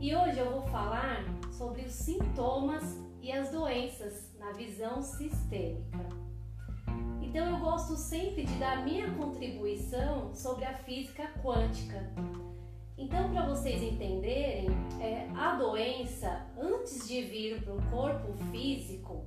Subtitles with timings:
[0.00, 2.84] E hoje eu vou falar sobre os sintomas
[3.20, 5.98] e as doenças na visão sistêmica.
[7.20, 12.12] Então eu gosto sempre de dar minha contribuição sobre a física quântica.
[12.96, 14.68] Então, para vocês entenderem,
[15.00, 19.24] é, a doença, antes de vir para o corpo físico,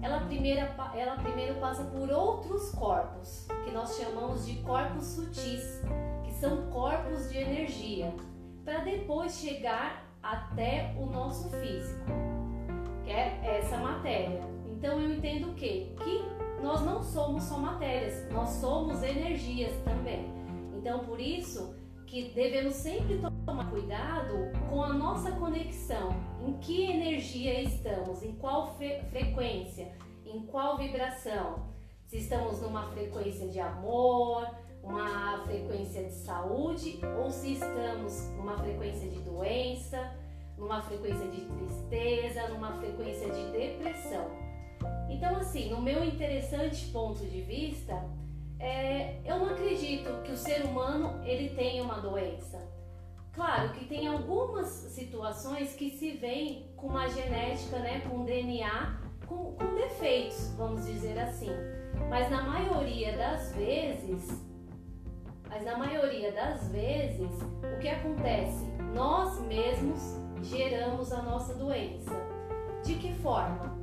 [0.00, 0.60] ela primeiro,
[0.94, 5.82] ela primeiro passa por outros corpos, que nós chamamos de corpos sutis,
[6.24, 8.14] que são corpos de energia,
[8.64, 12.06] para depois chegar até o nosso físico,
[13.04, 14.40] que é essa matéria.
[14.66, 15.94] Então eu entendo o quê?
[16.02, 20.32] Que nós não somos só matérias, nós somos energias também.
[20.74, 26.10] Então por isso que devemos sempre tomar cuidado com a nossa conexão,
[26.46, 28.76] em que energia estamos, em qual
[29.10, 29.92] frequência,
[30.24, 31.72] em qual vibração.
[32.06, 34.46] Se estamos numa frequência de amor,
[34.84, 40.12] uma frequência de saúde ou se estamos numa frequência de doença,
[40.56, 44.30] numa frequência de tristeza, numa frequência de depressão.
[45.08, 48.04] Então, assim, no meu interessante ponto de vista,
[48.58, 52.62] é, eu não acredito que o ser humano ele tenha uma doença.
[53.32, 59.52] Claro que tem algumas situações que se vêm com uma genética, né, com DNA, com,
[59.54, 61.50] com defeitos, vamos dizer assim.
[62.08, 64.53] Mas na maioria das vezes,
[65.54, 67.30] mas na maioria das vezes,
[67.62, 68.64] o que acontece?
[68.92, 70.00] Nós mesmos
[70.42, 72.10] geramos a nossa doença.
[72.82, 73.78] De que forma?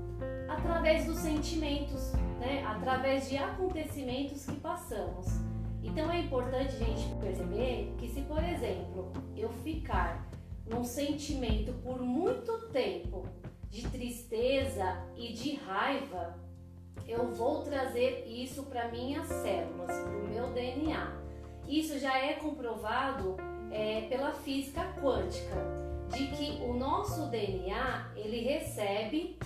[0.49, 2.61] Através dos sentimentos, né?
[2.65, 5.27] através de acontecimentos que passamos.
[5.81, 10.27] Então é importante a gente perceber que se, por exemplo, eu ficar
[10.69, 13.25] num sentimento por muito tempo
[13.69, 16.37] de tristeza e de raiva,
[17.07, 21.20] eu vou trazer isso para minhas células, para o meu DNA.
[21.67, 23.37] Isso já é comprovado
[23.71, 25.55] é, pela física quântica,
[26.09, 29.39] de que o nosso DNA ele recebe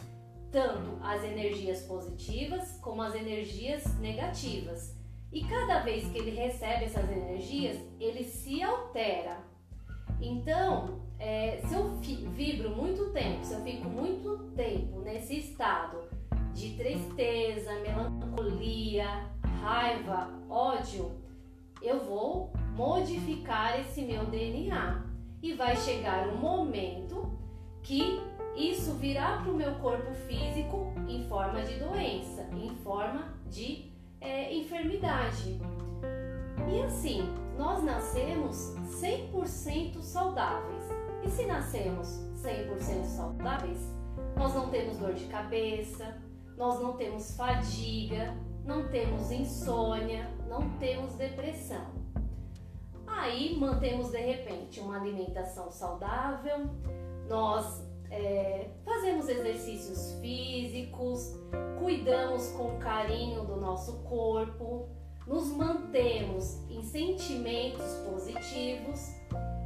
[0.52, 4.96] tanto as energias positivas como as energias negativas.
[5.32, 9.38] E cada vez que ele recebe essas energias, ele se altera.
[10.22, 16.08] Então, é, se eu vibro muito tempo, se eu fico muito tempo nesse estado
[16.54, 19.30] de tristeza, melancolia,
[19.62, 21.12] raiva, ódio,
[21.86, 25.06] eu vou modificar esse meu DNA
[25.42, 27.32] e vai chegar um momento
[27.84, 28.20] que
[28.56, 34.52] isso virá para o meu corpo físico em forma de doença, em forma de é,
[34.56, 35.60] enfermidade.
[36.68, 40.84] E assim, nós nascemos 100% saudáveis.
[41.24, 42.08] E se nascemos
[42.42, 43.80] 100% saudáveis,
[44.36, 46.18] nós não temos dor de cabeça,
[46.58, 48.34] nós não temos fadiga,
[48.66, 51.86] não temos insônia, não temos depressão.
[53.08, 56.70] Aí mantemos de repente uma alimentação saudável,
[57.28, 61.34] nós é, fazemos exercícios físicos,
[61.80, 64.90] cuidamos com carinho do nosso corpo,
[65.28, 69.10] nos mantemos em sentimentos positivos.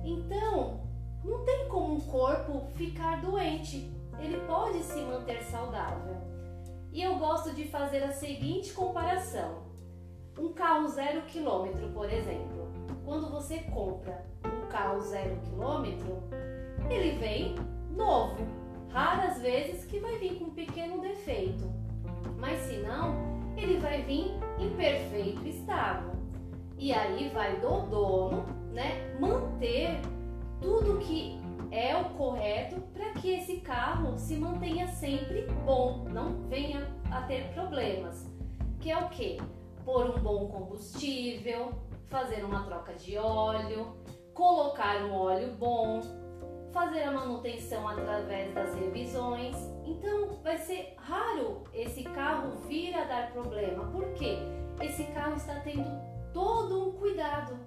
[0.03, 0.81] Então,
[1.23, 6.17] não tem como um corpo ficar doente, ele pode se manter saudável.
[6.91, 9.68] E eu gosto de fazer a seguinte comparação:
[10.39, 12.69] um carro zero quilômetro, por exemplo.
[13.03, 16.23] Quando você compra um carro zero quilômetro,
[16.89, 17.55] ele vem
[17.95, 18.37] novo.
[18.89, 21.69] Raras vezes que vai vir com um pequeno defeito,
[22.37, 23.15] mas se não,
[23.55, 26.11] ele vai vir em perfeito estado.
[26.77, 29.99] E aí vai do dono, né, manter
[30.61, 31.39] tudo que
[31.71, 37.49] é o correto para que esse carro se mantenha sempre bom, não venha a ter
[37.53, 38.25] problemas.
[38.79, 39.37] Que é o que?
[39.85, 41.73] Pôr um bom combustível,
[42.07, 43.95] fazer uma troca de óleo,
[44.33, 46.01] colocar um óleo bom,
[46.71, 49.55] fazer a manutenção através das revisões.
[49.85, 54.37] Então vai ser raro esse carro vir a dar problema, porque
[54.81, 55.89] esse carro está tendo
[56.33, 57.57] todo um cuidado.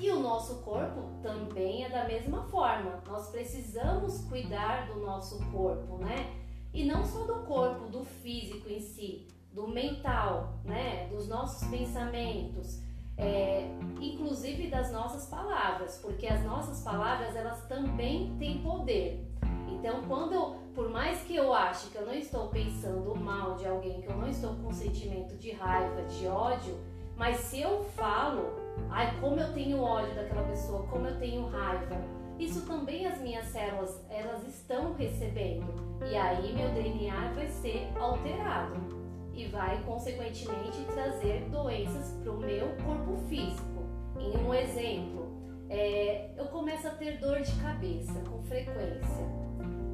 [0.00, 3.00] E o nosso corpo também é da mesma forma.
[3.06, 6.34] Nós precisamos cuidar do nosso corpo, né?
[6.72, 11.06] E não só do corpo, do físico em si, do mental, né?
[11.06, 12.82] Dos nossos pensamentos,
[13.16, 13.68] é,
[14.00, 19.24] inclusive das nossas palavras, porque as nossas palavras elas também têm poder.
[19.68, 24.00] Então, quando, por mais que eu ache que eu não estou pensando mal de alguém,
[24.00, 26.76] que eu não estou com sentimento de raiva, de ódio,
[27.16, 28.54] mas se eu falo,
[28.90, 31.96] ai, como eu tenho ódio daquela pessoa, como eu tenho raiva,
[32.38, 35.72] isso também as minhas células elas estão recebendo
[36.10, 39.03] e aí meu DNA vai ser alterado
[39.34, 43.82] e vai consequentemente trazer doenças para o meu corpo físico.
[44.18, 45.32] Em um exemplo,
[45.68, 49.24] é, eu começo a ter dor de cabeça com frequência.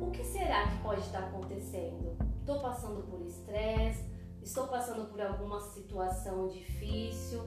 [0.00, 2.16] O que será que pode estar acontecendo?
[2.40, 4.04] Estou passando por estresse,
[4.42, 7.43] estou passando por alguma situação difícil.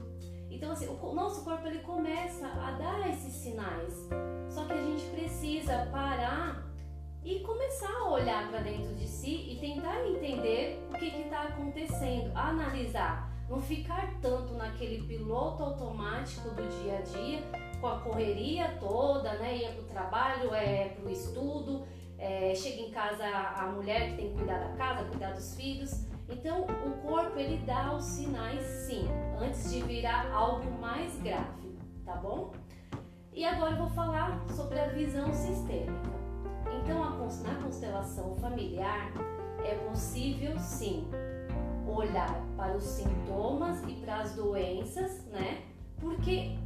[0.50, 3.92] Então, assim, o nosso corpo ele começa a dar esses sinais.
[4.48, 6.63] Só que a gente precisa parar
[7.24, 12.30] e começar a olhar para dentro de si e tentar entender o que está acontecendo,
[12.36, 17.42] analisar, não ficar tanto naquele piloto automático do dia a dia,
[17.80, 19.56] com a correria toda, né?
[19.56, 21.86] Ia para o trabalho, é para o estudo,
[22.18, 26.06] é, chega em casa a mulher que tem que cuidar da casa, cuidar dos filhos.
[26.28, 29.06] Então o corpo ele dá os sinais sim,
[29.40, 32.52] antes de virar algo mais grave, tá bom?
[33.32, 36.23] E agora eu vou falar sobre a visão sistêmica.
[36.82, 36.98] Então
[37.42, 39.12] na constelação familiar
[39.64, 41.08] é possível sim
[41.86, 45.62] olhar para os sintomas e para as doenças, né?
[46.00, 46.56] Porque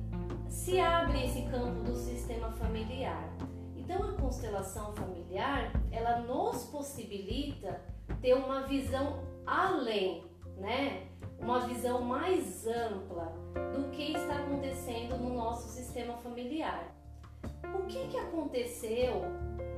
[0.48, 3.28] se abre esse campo do sistema familiar.
[3.76, 7.80] Então a constelação familiar, ela nos possibilita
[8.20, 10.24] ter uma visão além,
[10.56, 11.06] né?
[11.38, 13.32] Uma visão mais ampla
[13.74, 16.94] do que está acontecendo no nosso sistema familiar.
[17.74, 19.22] O que, que aconteceu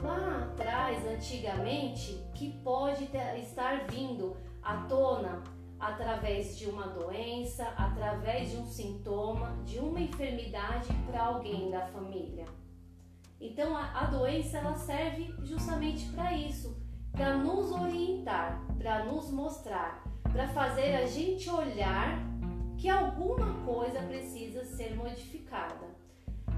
[0.02, 5.43] lá atrás, antigamente, que pode ter, estar vindo à tona
[5.79, 12.44] através de uma doença, através de um sintoma, de uma enfermidade para alguém da família?
[13.41, 16.76] Então a, a doença ela serve justamente para isso,
[17.12, 22.19] para nos orientar, para nos mostrar, para fazer a gente olhar
[22.76, 25.88] que alguma coisa precisa ser modificada.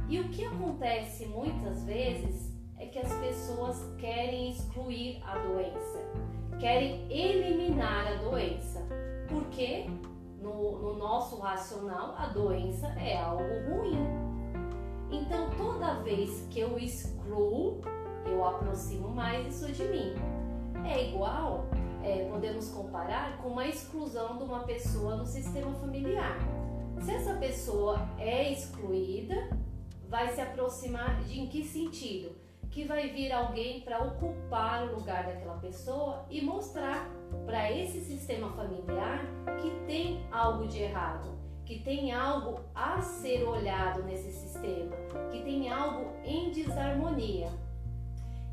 [0.09, 2.52] E o que acontece muitas vezes
[2.83, 6.05] é que as pessoas querem excluir a doença,
[6.59, 8.85] querem eliminar a doença,
[9.29, 9.87] porque
[10.41, 13.97] no, no nosso racional a doença é algo ruim.
[15.13, 17.81] Então, toda vez que eu excluo,
[18.27, 20.15] eu aproximo mais isso de mim.
[20.85, 21.67] É igual,
[22.03, 26.37] é, podemos comparar com uma exclusão de uma pessoa no sistema familiar.
[27.01, 29.51] Se essa pessoa é excluída,
[30.09, 32.42] vai se aproximar de em que sentido?
[32.73, 37.09] Que vai vir alguém para ocupar o lugar daquela pessoa e mostrar
[37.47, 39.21] para esse sistema familiar
[39.61, 44.95] que tem algo de errado que tem algo a ser olhado nesse sistema,
[45.31, 47.49] que tem algo em desarmonia.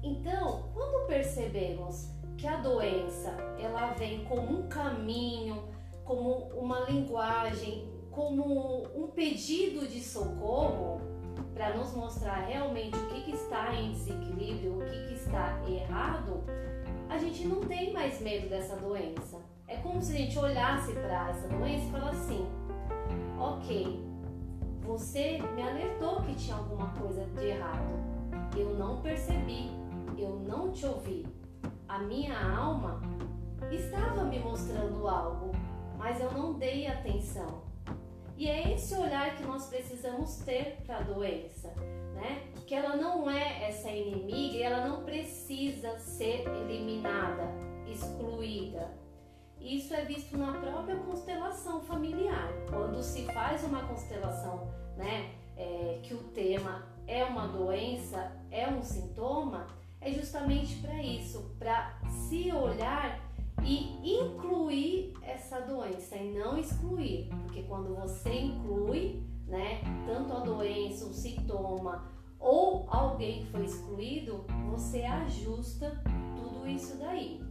[0.01, 5.67] Então, quando percebemos que a doença ela vem como um caminho,
[6.05, 10.88] como uma linguagem, como um pedido de socorro
[11.69, 16.43] para nos mostrar realmente o que, que está em desequilíbrio, o que, que está errado,
[17.07, 19.37] a gente não tem mais medo dessa doença.
[19.67, 22.47] É como se a gente olhasse para essa doença e falasse assim:
[23.37, 24.03] ok,
[24.81, 27.99] você me alertou que tinha alguma coisa de errado.
[28.57, 29.69] Eu não percebi,
[30.17, 31.27] eu não te ouvi.
[31.87, 32.99] A minha alma
[33.71, 35.51] estava me mostrando algo,
[35.99, 37.68] mas eu não dei atenção.
[38.39, 41.67] E é esse olhar que nós precisamos ter para a doença,
[42.13, 42.41] né?
[42.65, 47.43] Que ela não é essa inimiga e ela não precisa ser eliminada,
[47.85, 48.89] excluída.
[49.59, 52.47] Isso é visto na própria constelação familiar.
[52.69, 58.81] Quando se faz uma constelação, né, é, que o tema é uma doença, é um
[58.81, 59.67] sintoma,
[59.99, 63.19] é justamente para isso, para se olhar
[63.63, 71.05] e incluir essa doença e não excluir, porque quando você inclui, né, tanto a doença,
[71.05, 76.01] o sintoma ou alguém que foi excluído, você ajusta
[76.35, 77.41] tudo isso daí.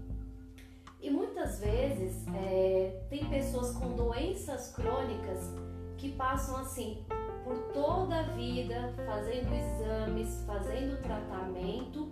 [1.01, 5.55] E muitas vezes é, tem pessoas com doenças crônicas
[5.97, 7.05] que passam assim
[7.45, 12.11] por toda a vida fazendo exames, fazendo tratamento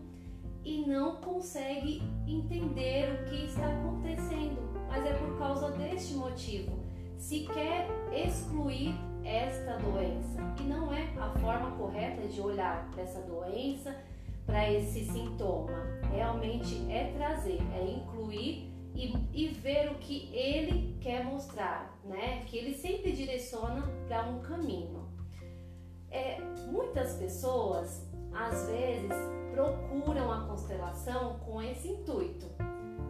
[0.66, 4.58] e não consegue entender o que está acontecendo.
[4.88, 6.76] Mas é por causa deste motivo.
[7.16, 8.92] Se quer excluir
[9.24, 13.96] esta doença e não é a forma correta de olhar para essa doença,
[14.44, 15.84] para esse sintoma.
[16.12, 22.42] Realmente é trazer, é incluir e, e ver o que ele quer mostrar, né?
[22.46, 25.06] Que ele sempre direciona para um caminho.
[26.10, 28.05] É, muitas pessoas,
[28.38, 29.12] às vezes,
[29.52, 32.46] procuram a constelação com esse intuito.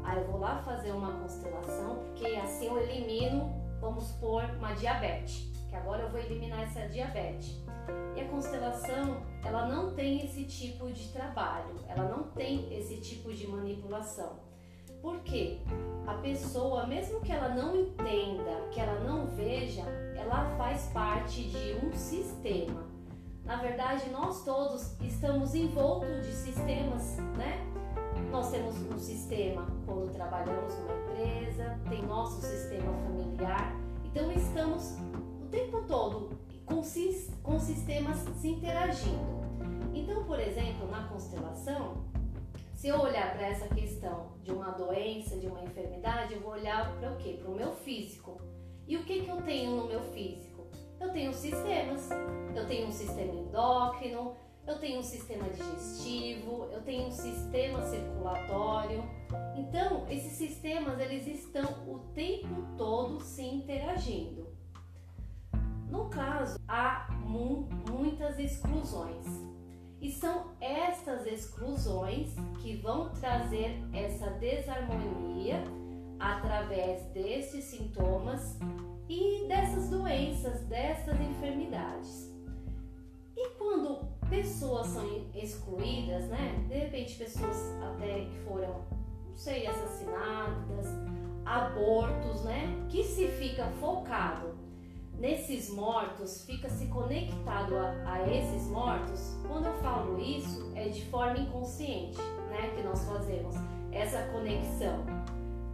[0.05, 5.51] Ah, eu vou lá fazer uma constelação porque assim eu elimino, vamos supor, uma diabetes,
[5.69, 7.61] que agora eu vou eliminar essa diabetes.
[8.15, 13.33] E a constelação, ela não tem esse tipo de trabalho, ela não tem esse tipo
[13.33, 14.39] de manipulação.
[15.03, 15.59] Porque
[16.07, 19.83] a pessoa, mesmo que ela não entenda, que ela não veja,
[20.17, 22.96] ela faz parte de um sistema.
[23.47, 27.65] Na verdade, nós todos estamos envoltos de sistemas, né?
[28.31, 33.73] Nós temos um sistema quando trabalhamos numa empresa, tem nosso sistema familiar,
[34.05, 34.97] então estamos
[35.41, 36.31] o tempo todo
[36.67, 36.83] com,
[37.43, 39.37] com sistemas se interagindo.
[39.95, 42.05] Então, por exemplo, na constelação,
[42.75, 46.97] se eu olhar para essa questão de uma doença, de uma enfermidade, eu vou olhar
[46.99, 47.39] para o quê?
[47.41, 48.41] Para o meu físico.
[48.89, 50.56] E o que, que eu tenho no meu físico?
[51.01, 52.09] Eu tenho sistemas.
[52.55, 54.35] Eu tenho um sistema endócrino,
[54.67, 59.05] eu tenho um sistema digestivo, eu tenho um sistema circulatório.
[59.55, 64.47] Então, esses sistemas eles estão o tempo todo se interagindo.
[65.89, 69.27] No caso, há mu muitas exclusões.
[70.01, 75.63] E são estas exclusões que vão trazer essa desarmonia
[76.19, 78.59] através desses sintomas
[79.09, 82.35] e dessas doenças, dessas enfermidades.
[83.37, 86.65] E quando pessoas são excluídas, né?
[86.69, 88.85] De repente pessoas até que foram,
[89.29, 90.87] não sei, assassinadas,
[91.45, 92.87] abortos, né?
[92.89, 94.57] Que se fica focado
[95.19, 99.37] nesses mortos, fica se conectado a, a esses mortos.
[99.47, 102.19] Quando eu falo isso, é de forma inconsciente,
[102.51, 102.73] né?
[102.75, 103.55] Que nós fazemos
[103.93, 105.05] essa conexão.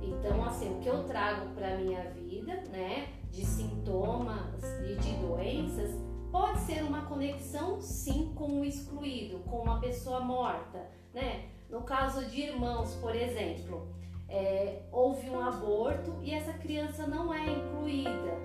[0.00, 3.08] Então, assim, o que eu trago para minha vida, né?
[3.32, 5.90] De sintomas e de doenças
[6.32, 11.44] Pode ser uma conexão, sim, com o excluído, com uma pessoa morta, né?
[11.68, 13.86] No caso de irmãos, por exemplo,
[14.30, 18.38] é, houve um aborto e essa criança não é incluída.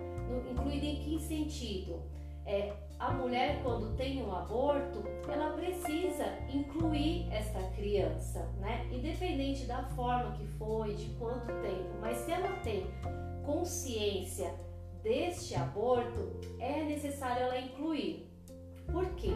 [0.52, 2.02] incluída em que sentido?
[2.46, 5.02] É, a mulher, quando tem um aborto,
[5.32, 8.86] ela precisa incluir esta criança, né?
[8.92, 12.86] Independente da forma que foi, de quanto tempo, mas se ela tem
[13.46, 14.67] consciência
[15.04, 18.28] deste aborto, é necessário ela incluir.
[18.92, 19.32] Por quê?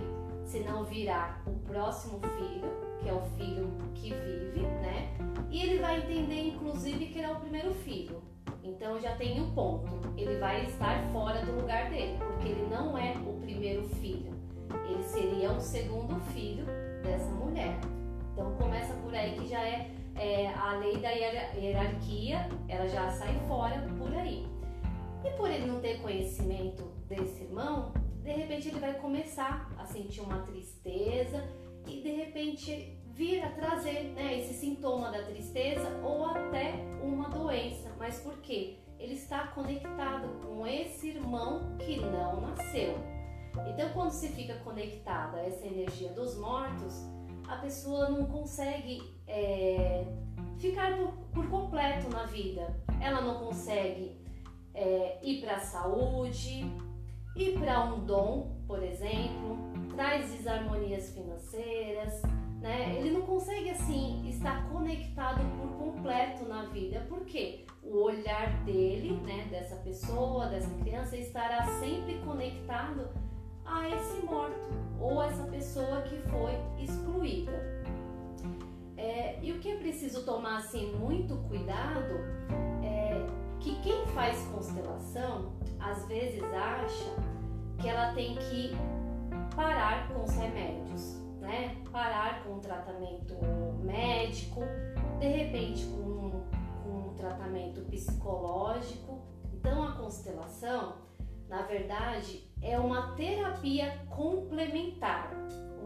[0.45, 5.15] Senão virá o próximo filho, que é o filho que vive, né?
[5.49, 8.21] E ele vai entender, inclusive, que ele é o primeiro filho.
[8.63, 9.99] Então já tem um ponto.
[10.17, 14.33] Ele vai estar fora do lugar dele, porque ele não é o primeiro filho.
[14.89, 16.65] Ele seria o segundo filho
[17.03, 17.79] dessa mulher.
[18.31, 23.33] Então começa por aí que já é, é a lei da hierarquia, ela já sai
[23.47, 24.50] fora por aí.
[25.23, 30.21] E por ele não ter conhecimento desse irmão, de repente ele vai começar a sentir
[30.21, 31.43] uma tristeza
[31.87, 36.73] e de repente vir a trazer né, esse sintoma da tristeza ou até
[37.03, 37.91] uma doença.
[37.97, 38.77] Mas por quê?
[38.99, 42.95] Ele está conectado com esse irmão que não nasceu.
[43.67, 46.95] Então, quando se fica conectada a essa energia dos mortos,
[47.47, 50.05] a pessoa não consegue é,
[50.57, 52.79] ficar por, por completo na vida.
[53.01, 54.20] Ela não consegue
[54.81, 56.65] é, ir para a saúde,
[57.35, 59.57] ir para um dom, por exemplo,
[59.95, 62.21] traz desarmonias financeiras,
[62.59, 62.95] né?
[62.97, 69.47] Ele não consegue assim estar conectado por completo na vida, porque o olhar dele, né,
[69.49, 73.09] dessa pessoa, dessa criança estará sempre conectado
[73.65, 74.69] a esse morto
[74.99, 77.81] ou essa pessoa que foi excluída.
[78.97, 82.13] É, e o que é preciso tomar assim muito cuidado
[82.83, 87.15] é que quem faz constelação às vezes acha
[87.79, 88.71] que ela tem que
[89.55, 91.75] parar com os remédios, né?
[91.91, 93.35] Parar com o tratamento
[93.83, 94.61] médico,
[95.19, 96.43] de repente com,
[96.83, 99.21] com um tratamento psicológico.
[99.53, 100.95] Então a constelação,
[101.47, 105.31] na verdade, é uma terapia complementar,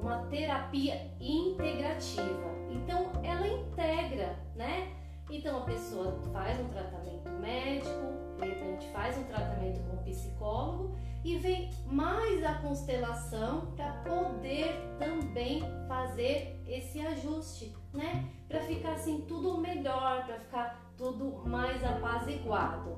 [0.01, 2.55] uma terapia integrativa.
[2.69, 5.04] Então ela integra, né?
[5.29, 11.37] Então a pessoa faz um tratamento médico, de repente faz um tratamento com psicólogo e
[11.37, 18.29] vem mais a constelação para poder também fazer esse ajuste, né?
[18.47, 22.97] Para ficar assim tudo melhor, para ficar tudo mais apaziguado.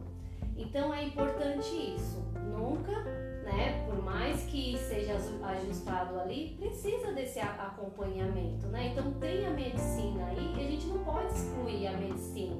[0.57, 2.21] Então é importante isso.
[2.51, 2.96] Nunca
[6.27, 8.89] ali, precisa desse acompanhamento, né?
[8.91, 12.55] Então tem a medicina aí e a gente não pode excluir a medicina.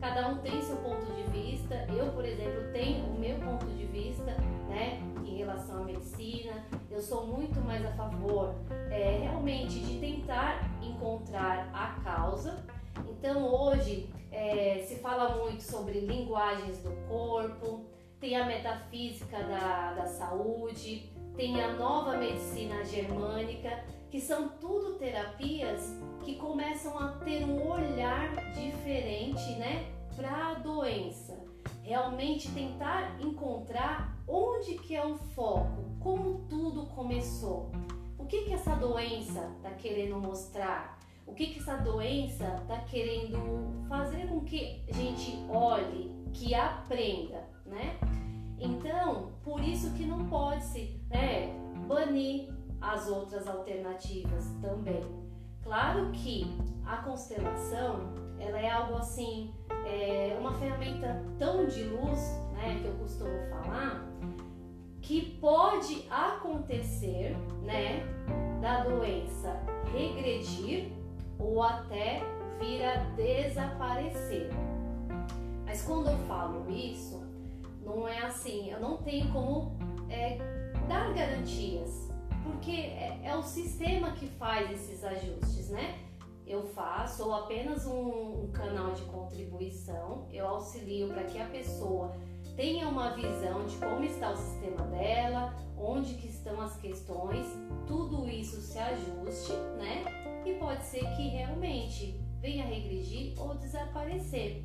[0.00, 1.74] Cada um tem seu ponto de vista.
[1.94, 4.32] Eu, por exemplo, tenho o meu ponto de vista,
[4.68, 5.02] né?
[5.26, 8.54] Em relação à medicina, eu sou muito mais a favor,
[8.90, 12.64] é, realmente, de tentar encontrar a causa.
[13.08, 17.84] Então hoje é, se fala muito sobre linguagens do corpo
[18.20, 25.96] tem a metafísica da, da saúde, tem a nova medicina germânica, que são tudo terapias
[26.22, 31.42] que começam a ter um olhar diferente, né, para a doença,
[31.82, 37.70] realmente tentar encontrar onde que é o foco, como tudo começou.
[38.18, 40.98] O que que essa doença está querendo mostrar?
[41.26, 47.48] O que que essa doença está querendo fazer com que a gente olhe, que aprenda,
[47.64, 47.98] né?
[48.60, 51.48] Então, por isso que não pode se né,
[51.88, 55.02] banir as outras alternativas também.
[55.62, 56.46] Claro que
[56.84, 59.52] a constelação ela é algo assim,
[59.86, 62.18] é uma ferramenta tão de luz,
[62.52, 64.06] né, que eu costumo falar,
[65.00, 68.02] que pode acontecer, né,
[68.60, 69.60] da doença
[69.92, 70.92] regredir
[71.38, 72.22] ou até
[72.58, 74.50] vir a desaparecer.
[75.64, 77.29] Mas quando eu falo isso,
[77.82, 79.76] não é assim, eu não tenho como
[80.08, 80.38] é,
[80.88, 82.10] dar garantias,
[82.42, 85.98] porque é, é, o sistema que faz esses ajustes, né?
[86.46, 92.12] Eu faço ou apenas um, um canal de contribuição, eu auxilio para que a pessoa
[92.56, 97.46] tenha uma visão de como está o sistema dela, onde que estão as questões,
[97.86, 100.04] tudo isso se ajuste, né?
[100.44, 104.64] E pode ser que realmente venha regredir ou desaparecer.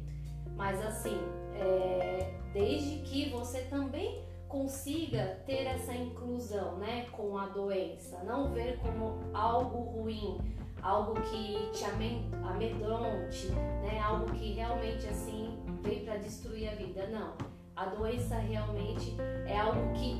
[0.55, 1.17] Mas assim,
[1.53, 8.79] é, desde que você também consiga ter essa inclusão, né, com a doença, não ver
[8.79, 10.39] como algo ruim,
[10.81, 13.47] algo que te amedronte,
[13.83, 17.33] né, algo que realmente assim veio para destruir a vida, não.
[17.75, 20.15] A doença realmente é algo que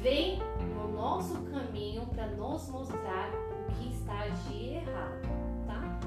[0.00, 0.38] vem
[0.76, 3.28] no nosso caminho para nos mostrar
[3.68, 5.28] o que está de errado,
[5.66, 6.00] tá?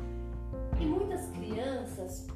[0.79, 2.27] E muitas crianças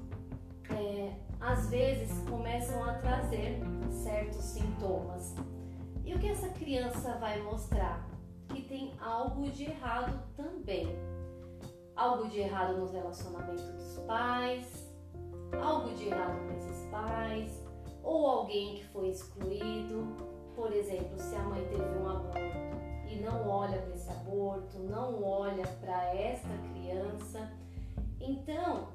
[0.72, 5.36] é, às vezes começam a trazer certos sintomas.
[6.04, 8.08] E o que essa criança vai mostrar?
[8.50, 10.88] Que tem algo de errado também.
[11.96, 14.90] Algo de errado no relacionamento dos pais,
[15.62, 17.64] algo de errado com esses pais,
[18.04, 20.16] ou alguém que foi excluído.
[20.56, 22.40] Por exemplo, se a mãe teve um aborto
[23.08, 27.52] e não olha para esse aborto, não olha para esta criança.
[28.20, 28.88] Então,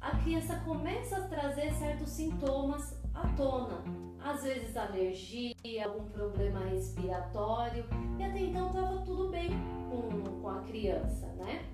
[0.00, 3.82] a criança começa a trazer certos sintomas à tona.
[4.22, 7.84] Às vezes alergia, algum problema respiratório,
[8.18, 9.50] e até então estava tudo bem
[9.88, 11.64] com, com a criança, né?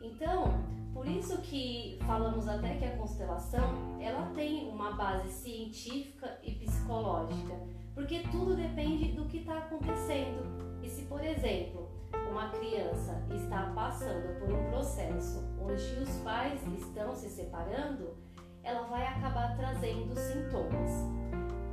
[0.00, 0.44] Então,
[0.92, 7.54] por isso que falamos até que a constelação ela tem uma base científica e psicológica,
[7.94, 10.42] porque tudo depende do que está acontecendo.
[10.82, 11.83] E se, por exemplo,
[12.30, 18.16] uma criança está passando por um processo onde os pais estão se separando,
[18.62, 20.90] ela vai acabar trazendo sintomas.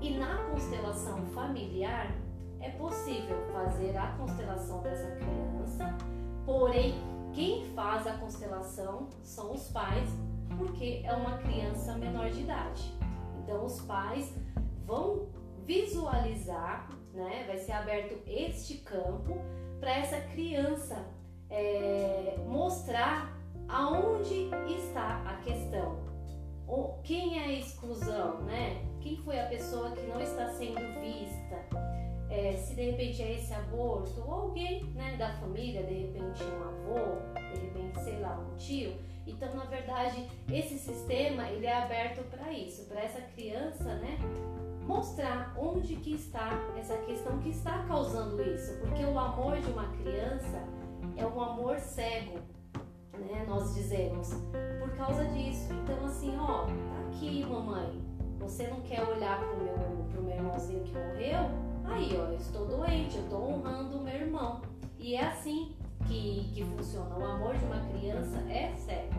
[0.01, 2.11] E na constelação familiar
[2.59, 5.97] é possível fazer a constelação dessa criança,
[6.45, 6.95] porém
[7.33, 10.09] quem faz a constelação são os pais,
[10.57, 12.93] porque é uma criança menor de idade.
[13.41, 14.33] Então os pais
[14.85, 15.29] vão
[15.65, 17.45] visualizar, né?
[17.47, 19.37] Vai ser aberto este campo
[19.81, 21.03] para essa criança
[21.49, 23.35] é, mostrar
[23.67, 25.99] aonde está a questão.
[26.67, 28.85] Ou quem é a exclusão, né?
[29.01, 31.57] Quem foi a pessoa que não está sendo vista?
[32.29, 36.63] É, se de repente é esse aborto, ou alguém né, da família, de repente um
[36.63, 38.93] avô, de repente, sei lá, um tio.
[39.27, 44.17] Então, na verdade, esse sistema ele é aberto para isso, para essa criança, né,
[44.87, 49.87] mostrar onde que está essa questão que está causando isso, porque o amor de uma
[49.97, 50.63] criança
[51.15, 52.39] é um amor cego,
[53.13, 53.45] né?
[53.47, 54.29] Nós dizemos
[54.79, 55.73] por causa disso.
[55.73, 58.01] Então assim, ó, tá aqui, mamãe.
[58.39, 61.71] Você não quer olhar pro meu pro meu irmãozinho que morreu?
[61.85, 64.61] Aí, ó, eu estou doente, eu estou honrando o meu irmão.
[64.97, 65.75] E é assim
[66.07, 67.17] que, que funciona.
[67.17, 69.13] O amor de uma criança é cego.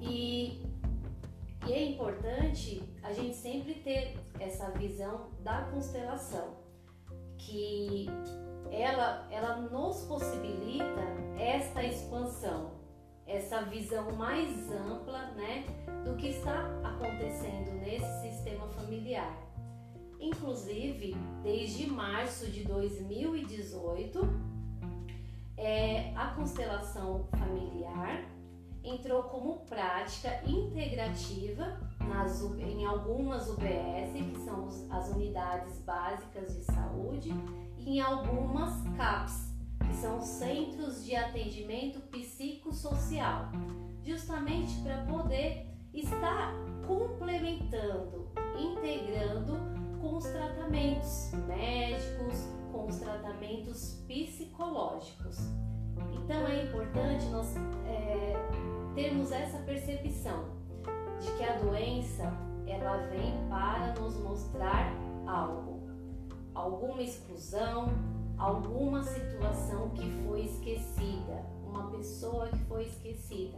[0.00, 0.68] E
[1.66, 6.56] e é importante a gente sempre ter essa visão da constelação,
[7.36, 8.06] que
[8.70, 11.02] ela, ela nos possibilita
[11.38, 12.72] esta expansão,
[13.26, 15.64] essa visão mais ampla né,
[16.04, 19.36] do que está acontecendo nesse sistema familiar.
[20.20, 24.20] Inclusive, desde março de 2018,
[25.56, 28.24] é, a constelação familiar
[28.88, 37.32] entrou como prática integrativa nas, em algumas UBS, que são as unidades básicas de saúde,
[37.76, 39.54] e em algumas CAPS,
[39.86, 43.46] que são centros de atendimento psicossocial,
[44.02, 46.52] justamente para poder estar
[46.86, 49.54] complementando, integrando
[50.00, 55.38] com os tratamentos médicos, com os tratamentos psicológicos.
[56.12, 58.34] Então é importante nós é,
[58.98, 60.46] termos essa percepção
[61.20, 64.92] de que a doença ela vem para nos mostrar
[65.24, 65.88] algo,
[66.52, 67.90] alguma exclusão,
[68.36, 73.56] alguma situação que foi esquecida, uma pessoa que foi esquecida.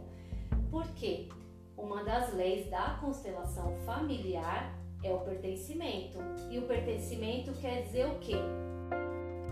[0.69, 1.27] Por quê?
[1.75, 6.19] Uma das leis da constelação familiar é o pertencimento.
[6.51, 8.35] E o pertencimento quer dizer o quê?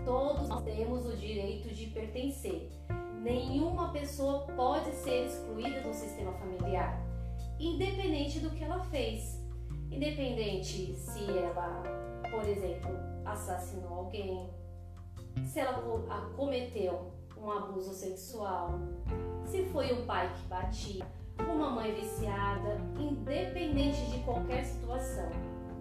[0.04, 2.79] Todos nós temos o direito de pertencer.
[3.20, 6.98] Nenhuma pessoa pode ser excluída do sistema familiar,
[7.58, 9.38] independente do que ela fez.
[9.90, 11.82] Independente se ela,
[12.30, 12.90] por exemplo,
[13.26, 14.48] assassinou alguém,
[15.44, 15.82] se ela
[16.34, 18.78] cometeu um abuso sexual,
[19.44, 21.06] se foi o pai que batia,
[21.46, 25.28] uma mãe viciada, independente de qualquer situação,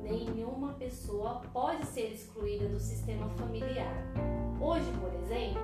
[0.01, 3.95] nenhuma pessoa pode ser excluída do sistema familiar.
[4.59, 5.61] Hoje, por exemplo,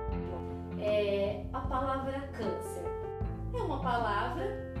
[0.80, 2.84] é, a palavra câncer
[3.54, 4.74] é uma palavra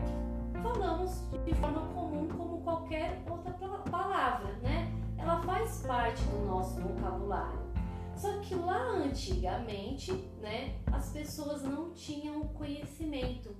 [0.52, 3.46] que falamos de forma comum como qualquer outra
[3.90, 4.92] palavra, né?
[5.18, 7.66] Ela faz parte do nosso vocabulário.
[8.14, 13.54] Só que lá antigamente, né, as pessoas não tinham conhecimento.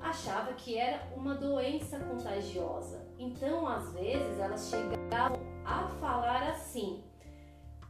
[0.00, 3.06] Achava que era uma doença contagiosa.
[3.18, 7.02] Então, às vezes, elas chegavam a falar assim: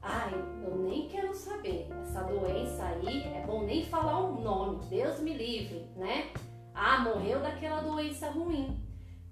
[0.02, 1.88] Ai, eu nem quero saber.
[2.02, 4.85] Essa doença aí é bom nem falar o nome.
[4.87, 6.32] Deus me livre, né?
[6.74, 8.82] Ah, morreu daquela doença ruim.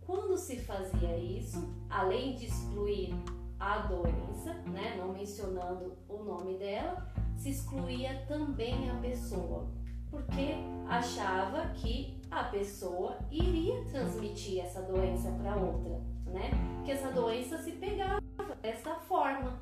[0.01, 3.15] Quando se fazia isso, além de excluir
[3.59, 9.69] a doença, né, não mencionando o nome dela, se excluía também a pessoa,
[10.11, 10.55] porque
[10.89, 16.51] achava que a pessoa iria transmitir essa doença para outra, né?
[16.85, 18.20] Que essa doença se pegava
[18.57, 19.59] dessa forma.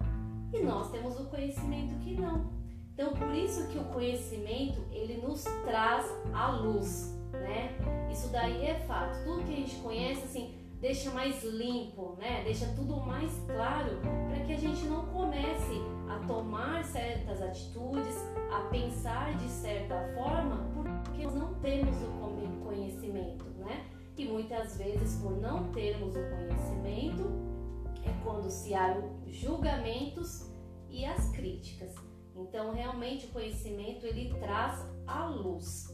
[0.53, 2.51] E nós temos o conhecimento que não.
[2.95, 7.71] Então, por isso que o conhecimento ele nos traz a luz, né?
[8.11, 9.23] Isso daí é fato.
[9.25, 12.43] Tudo que a gente conhece, assim, deixa mais limpo, né?
[12.43, 18.17] Deixa tudo mais claro para que a gente não comece a tomar certas atitudes,
[18.51, 23.87] a pensar de certa forma, porque nós não temos o conhecimento, né?
[24.17, 27.58] E muitas vezes por não termos o conhecimento
[28.05, 30.51] é há julgamentos
[30.89, 31.95] e as críticas.
[32.35, 35.89] Então, realmente o conhecimento ele traz a luz.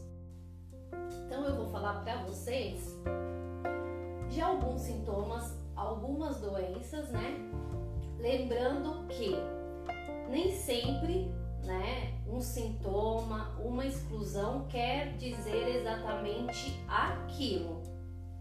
[1.25, 2.95] Então, eu vou falar para vocês
[4.29, 7.37] de alguns sintomas, algumas doenças, né?
[8.19, 9.35] Lembrando que
[10.29, 11.31] nem sempre,
[11.63, 17.81] né, um sintoma, uma exclusão quer dizer exatamente aquilo,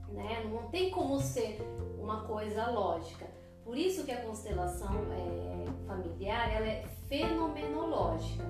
[0.08, 0.44] né?
[0.44, 1.60] Não tem como ser
[1.98, 3.33] uma coisa lógica.
[3.64, 8.44] Por isso que a constelação é, familiar ela é fenomenológica.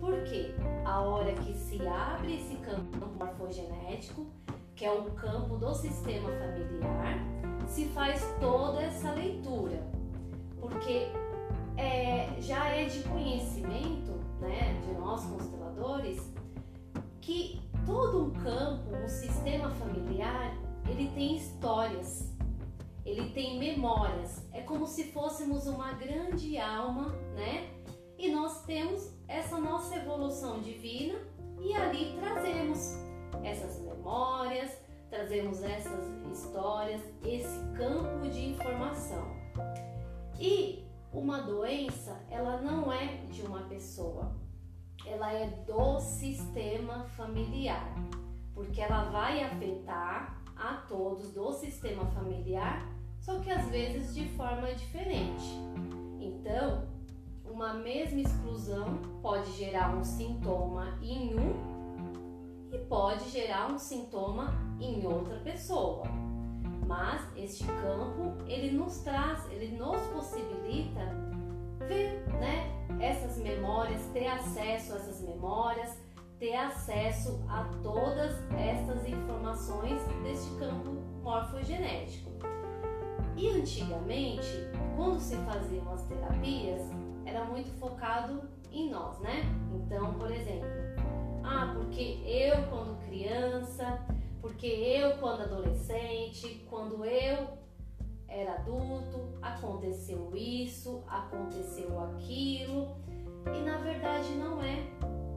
[0.00, 4.26] Porque a hora que se abre esse campo morfogenético,
[4.74, 7.18] que é o campo do sistema familiar,
[7.66, 9.82] se faz toda essa leitura,
[10.60, 11.08] porque
[11.76, 16.32] é, já é de conhecimento né, de nós consteladores
[17.20, 20.56] que todo um campo, um sistema familiar,
[20.88, 22.35] ele tem histórias,
[23.06, 24.44] ele tem memórias.
[24.52, 27.70] É como se fôssemos uma grande alma, né?
[28.18, 31.18] E nós temos essa nossa evolução divina
[31.60, 32.96] e ali trazemos
[33.44, 34.76] essas memórias,
[35.08, 39.36] trazemos essas histórias, esse campo de informação.
[40.40, 44.34] E uma doença, ela não é de uma pessoa,
[45.06, 47.94] ela é do sistema familiar,
[48.52, 52.95] porque ela vai afetar a todos do sistema familiar,
[53.26, 55.58] só que às vezes de forma diferente.
[56.20, 56.86] Então,
[57.44, 65.04] uma mesma exclusão pode gerar um sintoma em um e pode gerar um sintoma em
[65.04, 66.04] outra pessoa.
[66.86, 71.00] Mas este campo, ele nos traz, ele nos possibilita
[71.88, 75.98] ver, né, essas memórias, ter acesso a essas memórias,
[76.38, 80.92] ter acesso a todas essas informações deste campo
[81.24, 82.25] morfogenético.
[83.36, 86.80] E antigamente, quando se faziam as terapias,
[87.24, 89.42] era muito focado em nós, né?
[89.74, 90.66] Então, por exemplo,
[91.44, 94.04] ah, porque eu quando criança,
[94.40, 97.58] porque eu quando adolescente, quando eu
[98.28, 102.96] era adulto, aconteceu isso, aconteceu aquilo.
[103.54, 104.86] E na verdade não é.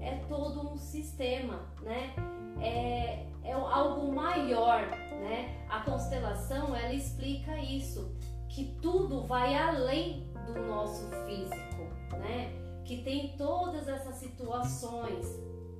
[0.01, 2.13] É todo um sistema, né?
[2.61, 2.98] É?
[5.79, 8.13] A constelação ela explica isso,
[8.49, 11.83] que tudo vai além do nosso físico,
[12.17, 12.51] né?
[12.83, 15.25] Que tem todas essas situações,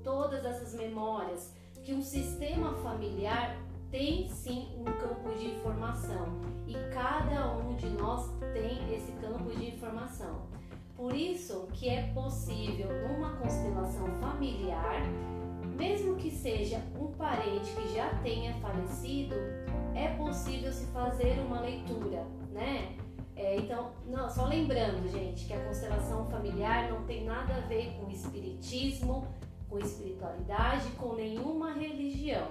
[0.02, 3.58] todas essas memórias, que um sistema familiar
[3.92, 9.68] tem sim um campo de informação e cada um de nós tem esse campo de
[9.68, 10.48] informação.
[10.96, 15.02] Por isso que é possível numa constelação familiar,
[15.78, 19.36] mesmo que seja um parente que já tenha falecido,
[20.00, 22.96] é possível se fazer uma leitura, né?
[23.36, 27.94] É, então, não, só lembrando, gente, que a constelação familiar não tem nada a ver
[27.98, 29.28] com espiritismo,
[29.70, 32.48] com espiritualidade, com nenhuma religião.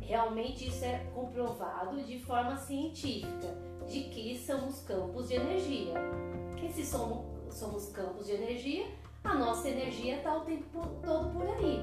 [0.00, 3.56] Realmente isso é comprovado de forma científica,
[3.88, 5.94] de que somos campos de energia.
[6.62, 8.86] E se somos, somos campos de energia,
[9.24, 11.80] a nossa energia está o tempo todo por aí.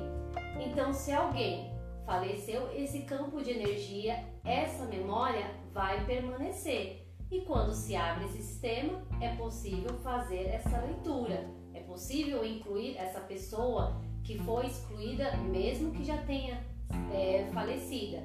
[0.63, 1.72] Então, se alguém
[2.05, 7.07] faleceu, esse campo de energia, essa memória vai permanecer.
[7.31, 11.49] E quando se abre esse sistema, é possível fazer essa leitura.
[11.73, 16.63] É possível incluir essa pessoa que foi excluída, mesmo que já tenha
[17.11, 18.23] é, falecida,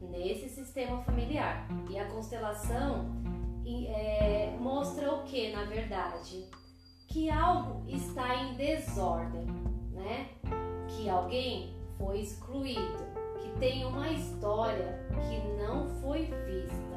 [0.00, 1.68] nesse sistema familiar.
[1.90, 3.06] E a constelação
[3.88, 6.46] é, mostra o que, na verdade?
[7.08, 9.46] Que algo está em desordem,
[9.92, 10.30] né?
[10.88, 13.04] Que alguém foi excluído,
[13.38, 16.90] que tem uma história que não foi vista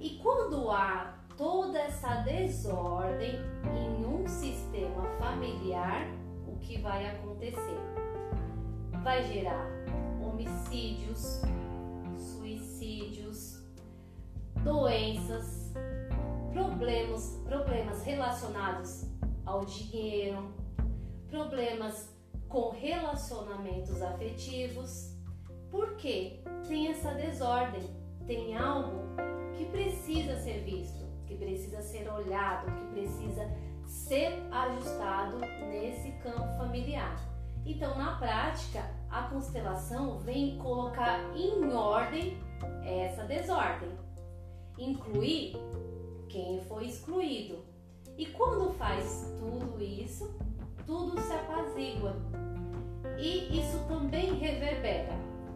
[0.00, 3.38] e quando há toda essa desordem
[3.76, 6.08] em um sistema familiar,
[6.48, 7.78] o que vai acontecer?
[9.02, 9.66] Vai gerar
[10.22, 11.42] homicídios,
[12.16, 13.62] suicídios,
[14.64, 15.74] doenças,
[16.50, 19.04] problemas, problemas relacionados
[19.44, 20.50] ao dinheiro,
[21.28, 22.09] problemas
[22.50, 25.16] com relacionamentos afetivos.
[25.70, 26.42] Por quê?
[26.66, 27.88] Tem essa desordem,
[28.26, 29.04] tem algo
[29.56, 33.48] que precisa ser visto, que precisa ser olhado, que precisa
[33.86, 37.16] ser ajustado nesse campo familiar.
[37.64, 42.36] Então, na prática, a constelação vem colocar em ordem
[42.84, 43.90] essa desordem,
[44.76, 45.56] incluir
[46.28, 47.64] quem foi excluído.
[48.18, 50.34] E quando faz tudo isso,
[50.86, 52.16] tudo se apazigua.
[53.18, 55.12] E isso também reverbera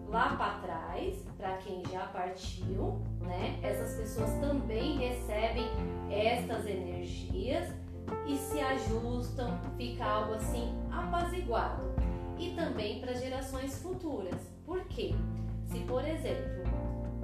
[0.08, 3.58] lá para trás, para quem já partiu, né?
[3.62, 5.66] Essas pessoas também recebem
[6.10, 7.68] estas energias
[8.26, 11.82] e se ajustam, fica algo assim apaziguado.
[12.38, 14.40] E também para gerações futuras.
[14.64, 15.14] Por quê?
[15.66, 16.64] Se, por exemplo,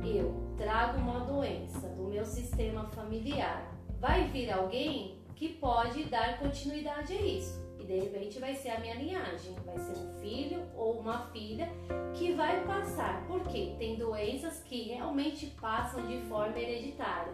[0.04, 7.12] eu trago uma doença do meu sistema familiar, vai vir alguém que pode dar continuidade
[7.12, 11.26] a isso de repente vai ser a minha linhagem, vai ser um filho ou uma
[11.32, 11.68] filha
[12.14, 13.26] que vai passar.
[13.26, 17.32] Porque tem doenças que realmente passam de forma hereditária.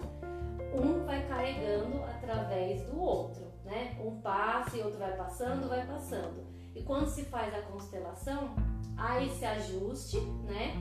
[0.73, 3.99] Um vai carregando através do outro, né?
[4.03, 6.47] Um passa e outro vai passando, vai passando.
[6.75, 8.55] E quando se faz a constelação,
[8.97, 10.73] há esse ajuste, né?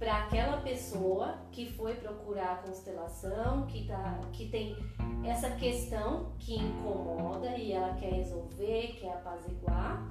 [0.00, 4.74] Para aquela pessoa que foi procurar a constelação, que, tá, que tem
[5.22, 10.02] essa questão que incomoda e ela quer resolver, quer apaziguar.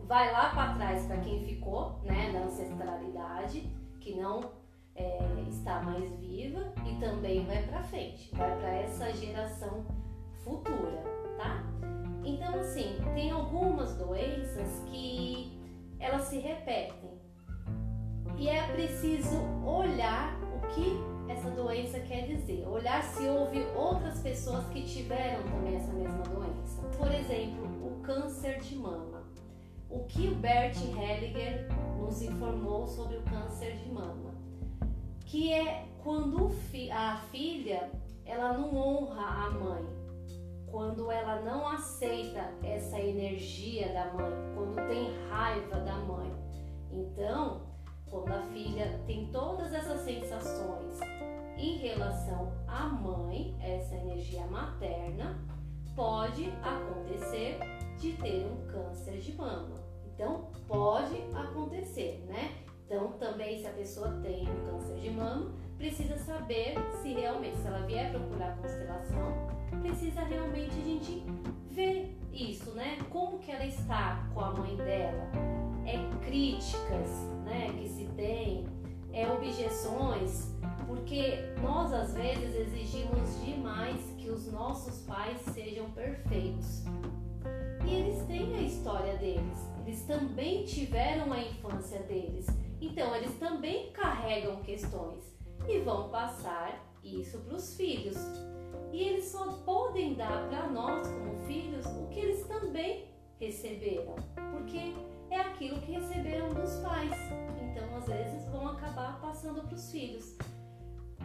[0.00, 4.50] Vai lá para trás para quem ficou, né, da ancestralidade, que não
[4.96, 9.86] é, está mais viva, e também vai para frente, vai para essa geração
[10.42, 11.04] futura,
[11.36, 11.62] tá?
[12.24, 15.56] Então, assim, tem algumas doenças que
[16.00, 16.99] elas se repetem
[18.40, 20.98] e é preciso olhar o que
[21.30, 26.80] essa doença quer dizer, olhar se houve outras pessoas que tiveram também essa mesma doença.
[26.96, 29.28] Por exemplo, o câncer de mama.
[29.90, 34.34] O que o Bert Hellinger nos informou sobre o câncer de mama?
[35.26, 36.50] Que é quando
[36.92, 37.90] a filha
[38.24, 39.84] ela não honra a mãe,
[40.66, 46.32] quando ela não aceita essa energia da mãe, quando tem raiva da mãe.
[46.90, 47.69] Então,
[48.10, 50.98] quando a filha tem todas essas sensações
[51.56, 55.38] em relação à mãe, essa energia materna,
[55.94, 57.58] pode acontecer
[57.98, 59.76] de ter um câncer de mama.
[60.06, 62.56] Então, pode acontecer, né?
[62.86, 67.66] Então, também se a pessoa tem um câncer de mama, precisa saber se realmente, se
[67.66, 69.46] ela vier procurar constelação,
[69.80, 71.24] precisa realmente a gente
[71.70, 72.98] ver isso, né?
[73.10, 75.30] Como que ela está com a mãe dela?
[75.84, 77.10] É críticas,
[77.44, 78.66] né, que se tem,
[79.12, 80.54] é objeções,
[80.86, 86.84] porque nós às vezes exigimos demais que os nossos pais sejam perfeitos.
[87.84, 92.46] E eles têm a história deles, eles também tiveram a infância deles,
[92.80, 95.24] então eles também carregam questões
[95.68, 98.16] e vão passar isso para os filhos.
[98.92, 104.16] E eles só podem dar para nós, como filhos, o que eles também receberam,
[104.52, 104.94] porque
[105.30, 107.12] é aquilo que receberam dos pais.
[107.62, 110.36] Então, às vezes, vão acabar passando para os filhos.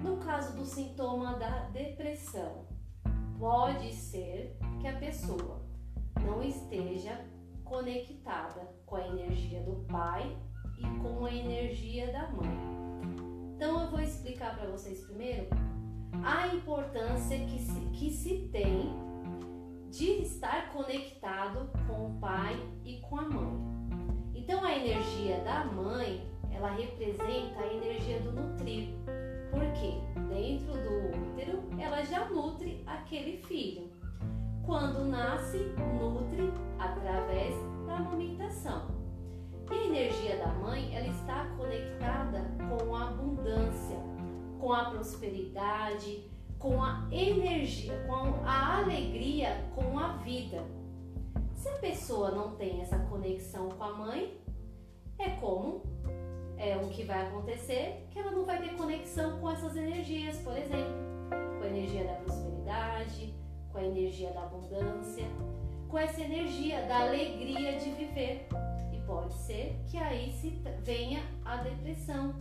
[0.01, 2.65] No caso do sintoma da depressão,
[3.39, 5.62] pode ser que a pessoa
[6.23, 7.25] não esteja
[7.63, 10.38] conectada com a energia do pai
[10.78, 12.75] e com a energia da mãe.
[13.56, 15.47] Então eu vou explicar para vocês primeiro
[16.24, 18.94] a importância que se, que se tem
[19.89, 23.76] de estar conectado com o pai e com a mãe.
[24.34, 28.89] Então a energia da mãe, ela representa a energia do nutrir.
[29.50, 29.94] Porque
[30.30, 33.89] dentro do útero ela já nutre aquele filho.
[34.65, 35.58] Quando nasce,
[35.98, 38.88] nutre através da amamentação.
[39.72, 43.98] E a energia da mãe, ela está conectada com a abundância,
[44.65, 46.23] com a prosperidade,
[46.58, 50.65] com a energia, com a alegria, com a vida.
[51.54, 54.41] Se a pessoa não tem essa conexão com a mãe,
[55.19, 55.84] é como
[56.58, 60.58] é o que vai acontecer, que ela não vai ter conexão com essas energias, por
[60.58, 60.95] exemplo,
[61.30, 63.36] com a energia da prosperidade,
[63.71, 65.25] com a energia da abundância,
[65.88, 68.47] com essa energia da alegria de viver.
[68.91, 72.34] E pode ser que aí se venha a depressão,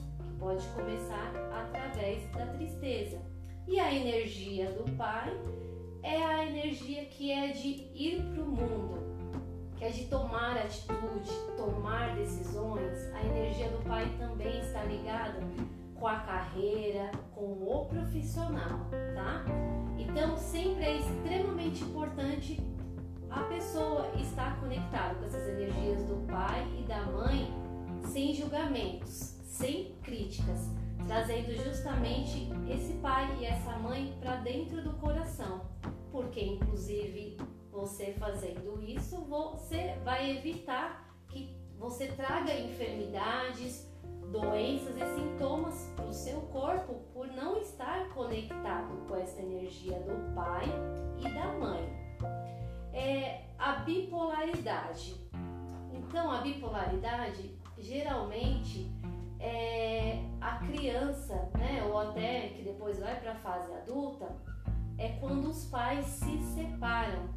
[0.44, 3.18] pode começar através da tristeza.
[3.66, 5.34] E a energia do pai
[6.02, 8.98] é a energia que é de ir para o mundo,
[9.74, 13.10] que é de tomar atitude, tomar decisões.
[13.14, 15.40] A energia do pai também está ligada
[15.94, 18.80] com a carreira, com o profissional,
[19.14, 19.46] tá?
[19.96, 22.60] Então sempre é extremamente importante
[23.30, 27.50] a pessoa estar conectada com essas energias do pai e da mãe
[28.02, 30.68] sem julgamentos, sem críticas
[31.06, 35.60] trazendo justamente esse pai e essa mãe para dentro do coração,
[36.10, 37.36] porque inclusive
[37.70, 43.88] você fazendo isso, você vai evitar que você traga enfermidades,
[44.32, 50.34] doenças e sintomas para o seu corpo por não estar conectado com essa energia do
[50.34, 50.64] pai
[51.18, 51.82] e da mãe.
[52.92, 55.14] É a bipolaridade.
[55.92, 58.90] Então, a bipolaridade geralmente
[59.44, 64.34] é, a criança, né, ou até que depois vai para a fase adulta,
[64.96, 67.28] é quando os pais se separam.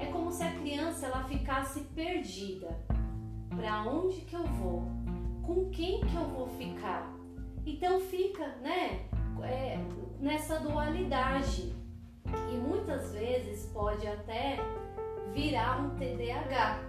[0.00, 2.78] É como se a criança ela ficasse perdida.
[3.54, 4.84] Para onde que eu vou?
[5.42, 7.12] Com quem que eu vou ficar?
[7.66, 9.06] Então fica, né,
[9.42, 9.78] é,
[10.18, 11.74] nessa dualidade.
[12.50, 14.56] E muitas vezes pode até
[15.34, 16.80] virar um TDAH.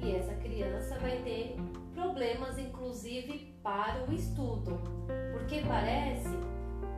[0.00, 1.56] E essa criança vai ter
[1.94, 4.78] problemas, inclusive para o estudo,
[5.32, 6.34] porque parece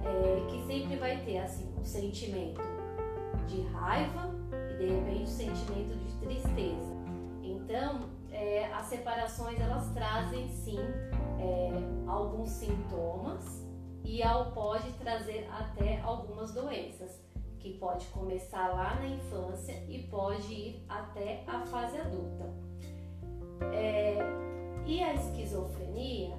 [0.02, 2.62] é, que sempre vai ter assim um sentimento
[3.46, 4.34] de raiva
[4.72, 6.94] e de repente o sentimento de tristeza.
[7.42, 10.78] Então, é, as separações elas trazem sim
[11.38, 11.70] é,
[12.06, 13.64] alguns sintomas
[14.04, 17.22] e ao, pode trazer até algumas doenças
[17.58, 22.52] que pode começar lá na infância e pode ir até a fase adulta.
[23.72, 24.18] É,
[24.84, 26.36] e a esquizofrenia,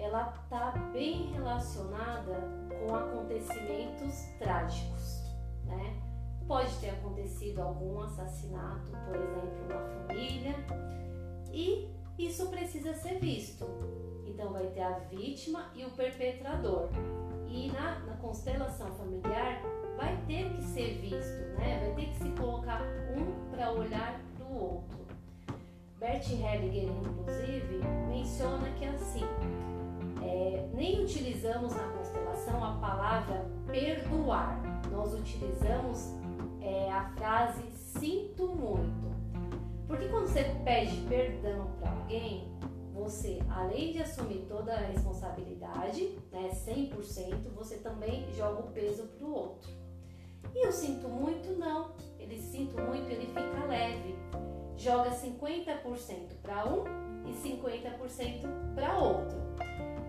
[0.00, 2.42] ela está bem relacionada
[2.78, 5.22] com acontecimentos trágicos,
[5.64, 6.00] né?
[6.46, 10.54] Pode ter acontecido algum assassinato, por exemplo, na família,
[11.52, 13.66] e isso precisa ser visto.
[14.26, 16.88] Então vai ter a vítima e o perpetrador.
[17.48, 19.60] E na, na constelação familiar
[19.96, 21.80] vai ter que ser visto, né?
[21.84, 22.80] Vai ter que se colocar
[23.16, 25.00] um para olhar para o outro.
[25.98, 29.24] Bert Hellinger, inclusive, menciona que é assim,
[30.22, 36.14] é, nem utilizamos na constelação a palavra perdoar, nós utilizamos
[36.60, 39.10] é, a frase sinto muito.
[39.86, 42.48] Porque quando você pede perdão para alguém,
[42.92, 49.26] você, além de assumir toda a responsabilidade, né, 100%, você também joga o peso para
[49.26, 49.70] o outro.
[50.54, 51.92] E eu sinto muito, não.
[52.18, 54.14] Ele sinto muito, ele fica leve
[54.80, 56.84] joga 50% para um
[57.26, 59.38] e 50% para outro.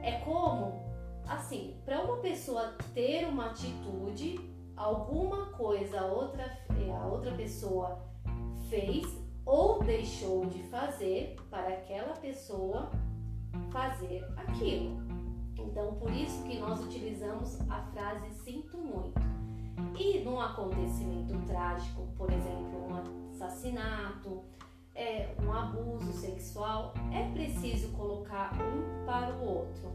[0.01, 0.83] É como,
[1.27, 4.39] assim, para uma pessoa ter uma atitude,
[4.75, 6.57] alguma coisa a outra,
[7.01, 7.99] a outra pessoa
[8.69, 9.05] fez
[9.45, 12.91] ou deixou de fazer para aquela pessoa
[13.71, 15.01] fazer aquilo.
[15.57, 19.19] Então, por isso que nós utilizamos a frase sinto muito.
[19.97, 24.43] E num acontecimento trágico, por exemplo, um assassinato,
[25.01, 29.89] é, um abuso sexual, é preciso colocar um para o outro.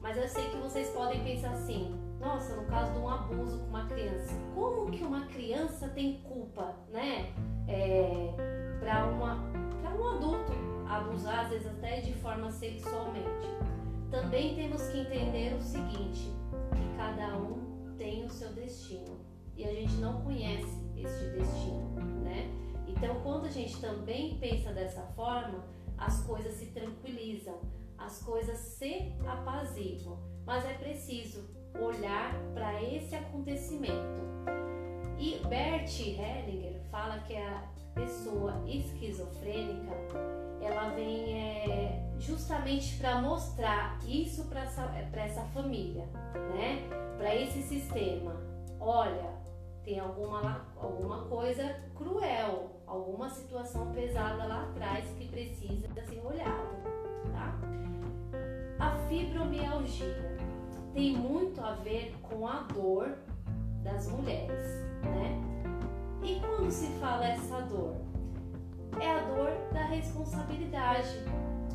[0.00, 3.66] Mas eu sei que vocês podem pensar assim: nossa, no caso de um abuso com
[3.68, 7.32] uma criança, como que uma criança tem culpa, né?
[7.66, 8.34] É,
[8.78, 9.24] para um
[10.06, 10.52] adulto
[10.86, 13.48] abusar, às vezes até de forma sexualmente.
[14.10, 16.30] também temos que entender o seguinte,
[16.74, 19.20] que cada um tem o seu destino
[19.56, 21.88] e a gente não conhece este destino,
[22.22, 22.50] né?
[22.86, 25.64] Então, quando a gente também pensa dessa forma,
[25.96, 27.60] as coisas se tranquilizam,
[27.98, 31.48] as coisas se apaziguam, mas é preciso
[31.80, 34.22] olhar para esse acontecimento.
[35.18, 39.92] E Bert Hellinger fala que a pessoa esquizofrênica
[40.60, 46.06] ela vem é, justamente para mostrar isso para essa, essa família,
[46.54, 46.88] né?
[47.18, 48.40] Para esse sistema.
[48.80, 49.41] Olha,
[49.84, 56.82] tem alguma, alguma coisa cruel, alguma situação pesada lá atrás que precisa ser olhado,
[57.32, 57.58] tá?
[58.78, 60.38] A fibromialgia
[60.94, 63.16] tem muito a ver com a dor
[63.82, 65.40] das mulheres, né?
[66.22, 67.96] E quando se fala essa dor?
[69.00, 71.16] É a dor da responsabilidade,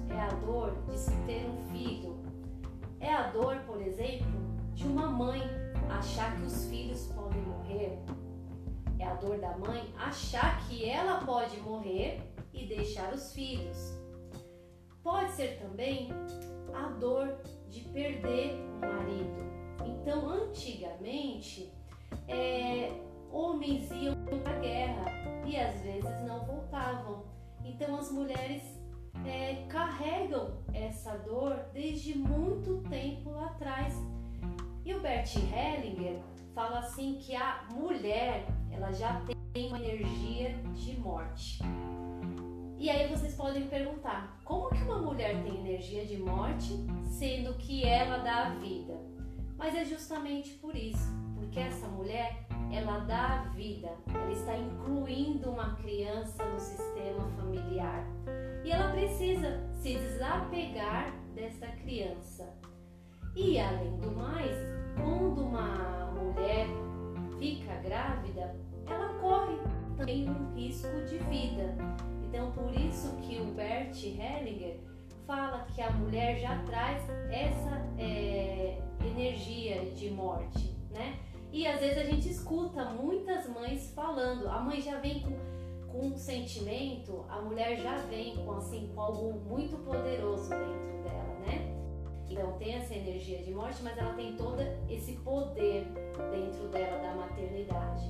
[0.10, 2.16] é a dor de se ter um filho,
[3.00, 4.28] é a dor, por exemplo,
[4.74, 5.42] de uma mãe
[5.92, 8.00] achar que os filhos podem morrer,
[9.00, 12.22] é a dor da mãe achar que ela pode morrer
[12.54, 13.98] e deixar os filhos.
[15.04, 16.10] Pode ser também
[16.74, 17.38] a dor
[17.70, 19.48] de perder o marido.
[19.86, 21.72] Então, antigamente,
[22.28, 22.92] é,
[23.32, 25.06] homens iam para a guerra
[25.46, 27.26] e às vezes não voltavam.
[27.64, 28.64] Então, as mulheres
[29.26, 33.94] é, carregam essa dor desde muito tempo lá atrás.
[34.88, 36.18] E o Bert Hellinger
[36.56, 39.22] fala assim que a mulher ela já
[39.52, 41.60] tem uma energia de morte.
[42.80, 46.72] E aí vocês podem perguntar, como que uma mulher tem energia de morte,
[47.04, 48.98] sendo que ela dá a vida?
[49.58, 55.50] Mas é justamente por isso, porque essa mulher, ela dá a vida, ela está incluindo
[55.50, 58.08] uma criança no sistema familiar.
[58.64, 62.57] E ela precisa se desapegar dessa criança.
[63.38, 64.58] E além do mais,
[64.96, 66.66] quando uma mulher
[67.38, 68.56] fica grávida,
[68.88, 69.58] ela corre
[69.96, 71.76] também um risco de vida.
[72.28, 74.80] Então, por isso que o Bert Hellinger
[75.28, 81.20] fala que a mulher já traz essa é, energia de morte, né?
[81.52, 86.08] E às vezes a gente escuta muitas mães falando, a mãe já vem com, com
[86.08, 91.77] um sentimento, a mulher já vem com assim com algo muito poderoso dentro dela, né?
[92.30, 95.86] Então tem essa energia de morte, mas ela tem todo esse poder
[96.32, 98.06] dentro dela da maternidade.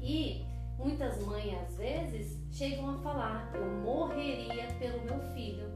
[0.00, 0.44] E
[0.78, 5.70] muitas mães às vezes chegam a falar: eu morreria pelo meu filho.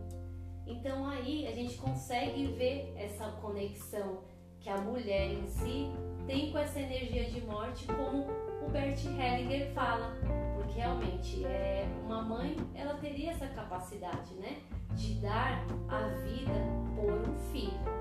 [0.66, 4.20] Então aí a gente consegue ver essa conexão
[4.60, 5.86] que a mulher em si
[6.26, 8.26] tem com essa energia de morte, como
[8.66, 10.16] o Bert Hellinger fala,
[10.56, 14.58] porque realmente é uma mãe, ela teria essa capacidade, né,
[14.94, 16.52] de dar a vida
[16.94, 17.96] por um filho.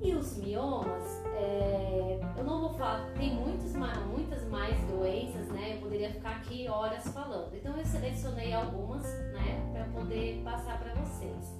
[0.00, 3.72] E os miomas, é, eu não vou falar, tem muitos,
[4.10, 5.76] muitas mais doenças, né?
[5.76, 7.54] Eu poderia ficar aqui horas falando.
[7.54, 11.56] Então eu selecionei algumas, né, para poder passar para vocês.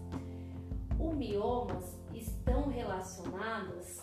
[0.98, 4.00] Os miomas estão relacionados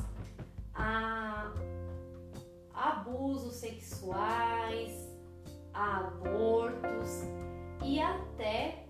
[0.73, 1.53] a
[2.73, 5.09] abusos sexuais,
[5.73, 7.23] a abortos
[7.83, 8.88] e até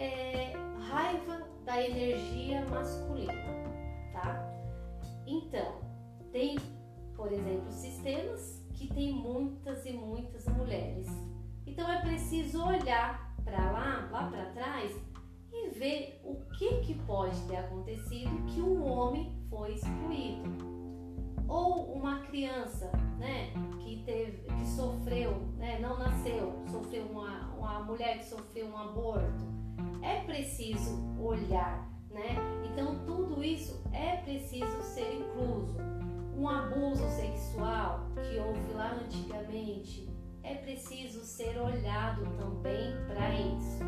[0.00, 0.52] é,
[0.88, 3.32] raiva da energia masculina,
[4.12, 4.50] tá?
[5.26, 5.80] Então,
[6.32, 6.56] tem,
[7.14, 11.06] por exemplo, sistemas que tem muitas e muitas mulheres.
[11.66, 14.92] Então é preciso olhar para lá, lá para trás
[15.52, 20.48] e ver o que, que pode ter acontecido que um homem foi excluído.
[21.46, 28.18] Ou uma criança né, que, teve, que sofreu, né, não nasceu, sofreu uma, uma mulher
[28.18, 29.59] que sofreu um aborto.
[30.02, 32.36] É preciso olhar né?
[32.64, 35.76] Então tudo isso é preciso ser incluso.
[36.36, 40.08] Um abuso sexual que houve lá antigamente
[40.42, 43.78] é preciso ser olhado também para isso.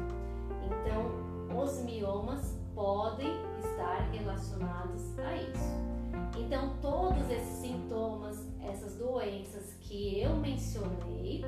[0.65, 6.39] Então, os miomas podem estar relacionados a isso.
[6.39, 11.45] Então, todos esses sintomas, essas doenças que eu mencionei,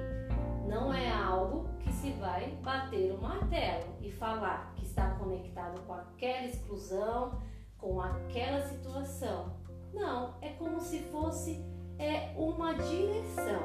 [0.69, 5.95] não é algo que se vai bater o martelo e falar que está conectado com
[5.95, 7.41] aquela exclusão,
[7.79, 9.53] com aquela situação.
[9.93, 11.65] Não, é como se fosse
[11.99, 13.63] é, uma direção,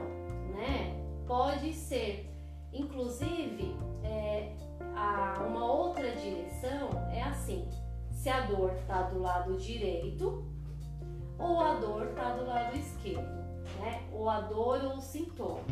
[0.53, 0.95] né?
[1.25, 2.29] Pode ser,
[2.71, 4.53] inclusive, é,
[4.95, 7.67] a, uma outra direção é assim:
[8.11, 10.45] se a dor está do lado direito
[11.39, 13.39] ou a dor está do lado esquerdo,
[13.79, 14.03] né?
[14.11, 15.63] Ou a dor ou sintoma.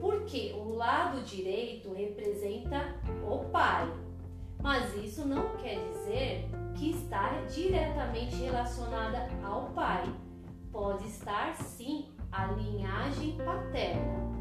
[0.00, 2.94] Porque o lado direito representa
[3.28, 3.92] o pai,
[4.62, 10.04] mas isso não quer dizer que está diretamente relacionada ao pai.
[10.72, 14.34] Pode estar sim a linhagem paterna.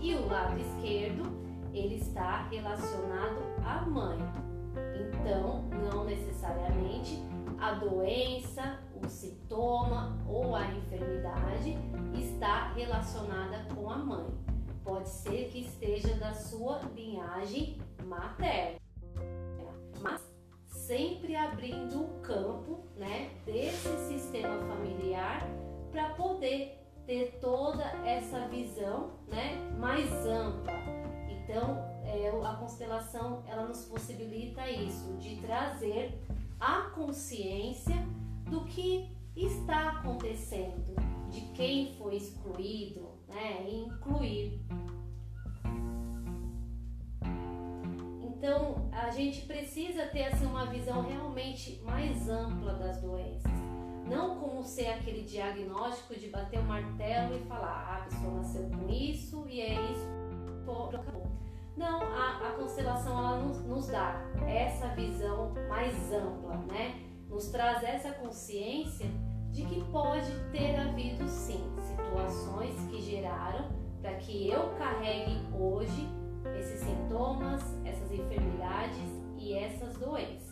[0.00, 1.24] E o lado esquerdo,
[1.72, 4.18] ele está relacionado à mãe.
[4.98, 7.22] Então, não necessariamente
[7.60, 8.78] a doença,
[9.10, 11.76] sintoma ou a enfermidade
[12.14, 14.26] está relacionada com a mãe.
[14.84, 18.78] Pode ser que esteja da sua linhagem materna,
[20.00, 20.20] mas
[20.66, 25.46] sempre abrindo o campo, né, desse sistema familiar
[25.90, 30.72] para poder ter toda essa visão, né, mais ampla.
[31.28, 36.20] Então, é, a constelação ela nos possibilita isso, de trazer
[36.58, 37.96] a consciência
[38.50, 40.96] do que está acontecendo,
[41.30, 44.60] de quem foi excluído, né, e incluir.
[48.22, 53.52] Então, a gente precisa ter assim uma visão realmente mais ampla das doenças.
[54.08, 58.68] Não como ser aquele diagnóstico de bater o martelo e falar, ah, a pessoa nasceu
[58.70, 60.08] com isso e é isso,
[60.88, 61.30] acabou.
[61.76, 67.09] Não, a, a constelação ela nos, nos dá essa visão mais ampla, né?
[67.30, 69.06] Nos traz essa consciência
[69.50, 73.70] de que pode ter havido sim situações que geraram
[74.02, 76.08] para que eu carregue hoje
[76.58, 80.50] esses sintomas, essas enfermidades e essas doenças.